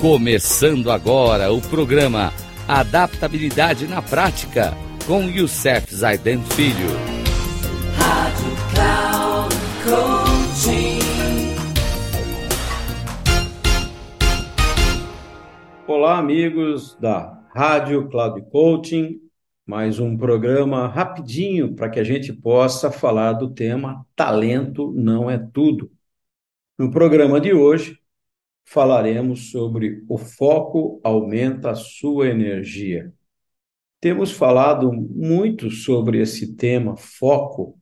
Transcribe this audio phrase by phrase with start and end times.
[0.00, 2.32] Começando agora o programa
[2.66, 4.72] Adaptabilidade na Prática
[5.06, 6.88] com Youssef Zaiden Filho.
[7.98, 11.00] Rádio Cloud Coaching.
[15.86, 19.20] Olá, amigos da Rádio Cloud Coaching.
[19.66, 25.36] Mais um programa rapidinho para que a gente possa falar do tema Talento não é
[25.36, 25.92] tudo.
[26.78, 28.00] No programa de hoje,
[28.64, 33.12] falaremos sobre o foco aumenta a sua energia.
[34.00, 37.78] Temos falado muito sobre esse tema foco,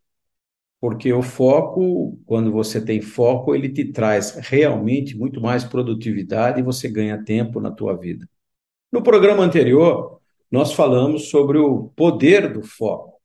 [0.80, 6.64] porque o foco, quando você tem foco, ele te traz realmente muito mais produtividade e
[6.64, 8.28] você ganha tempo na tua vida.
[8.90, 13.18] No programa anterior, nós falamos sobre o poder do foco.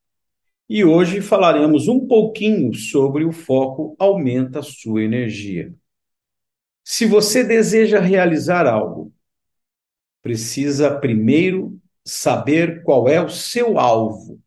[0.70, 5.74] E hoje falaremos um pouquinho sobre o foco aumenta a sua energia.
[6.84, 9.14] Se você deseja realizar algo,
[10.22, 14.42] precisa primeiro saber qual é o seu alvo.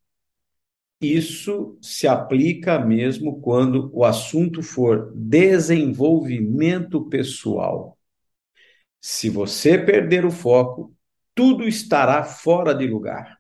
[1.01, 7.99] Isso se aplica mesmo quando o assunto for desenvolvimento pessoal.
[9.01, 10.95] Se você perder o foco,
[11.35, 13.39] tudo estará fora de lugar.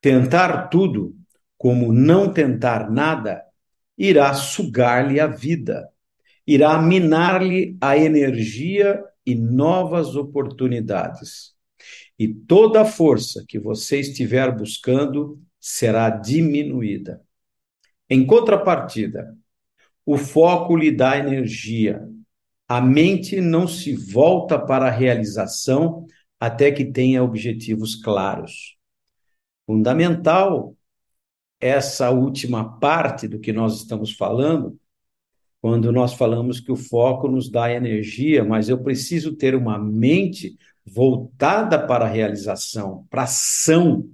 [0.00, 1.14] Tentar tudo,
[1.56, 3.42] como não tentar nada,
[3.96, 5.88] irá sugar-lhe a vida
[6.46, 11.54] irá minar-lhe a energia e novas oportunidades.
[12.18, 17.22] E toda a força que você estiver buscando será diminuída.
[18.08, 19.36] Em contrapartida,
[20.04, 22.06] o foco lhe dá energia.
[22.68, 26.06] A mente não se volta para a realização
[26.38, 28.76] até que tenha objetivos claros.
[29.66, 30.76] Fundamental
[31.58, 34.78] essa última parte do que nós estamos falando,
[35.64, 40.58] quando nós falamos que o foco nos dá energia, mas eu preciso ter uma mente
[40.84, 44.06] voltada para a realização, para a ação.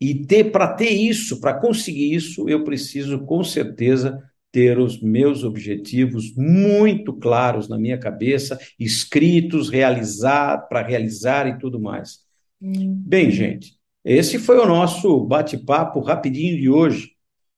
[0.00, 4.22] E ter para ter isso, para conseguir isso, eu preciso com certeza
[4.52, 11.80] ter os meus objetivos muito claros na minha cabeça, escritos, realizar, para realizar e tudo
[11.80, 12.20] mais.
[12.62, 13.02] Hum.
[13.04, 17.11] Bem, gente, esse foi o nosso bate-papo rapidinho de hoje.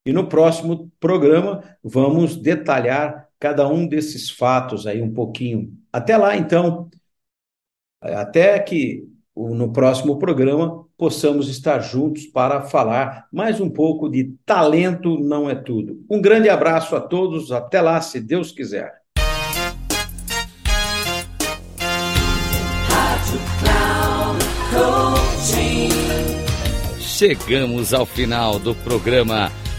[0.04, 5.72] E no próximo programa vamos detalhar cada um desses fatos aí um pouquinho.
[5.92, 6.88] Até lá, então,
[8.00, 9.06] até que
[9.36, 15.54] no próximo programa possamos estar juntos para falar mais um pouco de talento não é
[15.54, 16.04] tudo.
[16.08, 19.02] Um grande abraço a todos, até lá, se Deus quiser.
[27.00, 29.50] Chegamos ao final do programa